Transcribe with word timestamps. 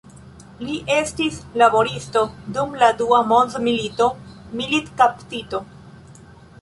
Li 0.67 0.77
estis 0.93 1.35
laboristo, 1.61 2.23
dum 2.55 2.73
la 2.85 2.89
dua 3.03 3.19
mondmilito 3.33 4.09
militkaptito. 4.63 5.63